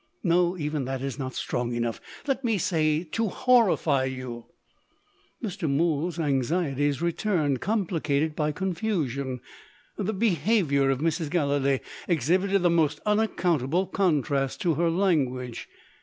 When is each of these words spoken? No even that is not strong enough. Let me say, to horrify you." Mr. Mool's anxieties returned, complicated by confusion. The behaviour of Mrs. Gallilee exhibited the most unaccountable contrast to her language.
No 0.23 0.57
even 0.57 0.85
that 0.85 1.03
is 1.03 1.19
not 1.19 1.35
strong 1.35 1.73
enough. 1.75 2.01
Let 2.25 2.43
me 2.43 2.57
say, 2.57 3.03
to 3.03 3.27
horrify 3.27 4.05
you." 4.05 4.47
Mr. 5.43 5.69
Mool's 5.69 6.17
anxieties 6.19 7.03
returned, 7.03 7.61
complicated 7.61 8.35
by 8.35 8.51
confusion. 8.51 9.41
The 9.97 10.11
behaviour 10.15 10.89
of 10.89 11.01
Mrs. 11.01 11.29
Gallilee 11.29 11.81
exhibited 12.07 12.63
the 12.63 12.69
most 12.71 12.99
unaccountable 13.05 13.85
contrast 13.85 14.59
to 14.61 14.73
her 14.73 14.89
language. 14.89 15.69